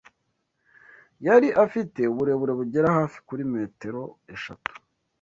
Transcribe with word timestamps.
Yari 1.25 1.47
afite 1.63 1.99
uburebure 2.11 2.53
bugera 2.59 2.87
hafi 2.97 3.17
kuri 3.27 3.43
metero 3.53 4.01
eshatu 4.35 4.71